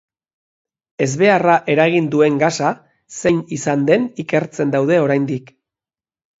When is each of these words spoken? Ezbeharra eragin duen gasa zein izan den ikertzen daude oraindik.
Ezbeharra 1.05 1.57
eragin 1.73 2.07
duen 2.15 2.41
gasa 2.45 2.73
zein 3.21 3.45
izan 3.61 3.87
den 3.93 4.11
ikertzen 4.27 4.77
daude 4.79 5.01
oraindik. 5.07 5.57